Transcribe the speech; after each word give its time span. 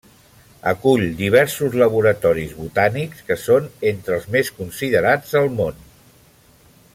Acull 0.69 1.03
diversos 1.19 1.75
laboratoris 1.81 2.55
botànics 2.61 3.21
que 3.29 3.37
són 3.43 3.69
entre 3.91 4.17
els 4.17 4.27
més 4.37 4.51
considerats 4.63 5.37
al 5.43 5.53
món. 5.61 5.87